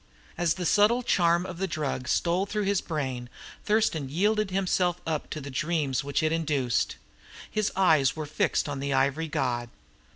[0.35, 3.29] As the subtle charm of the drug stole through his brain,
[3.65, 6.95] Thurston yielded himself up to the dreams which it induced.
[7.51, 9.69] His eyes were fixed on the ivory god.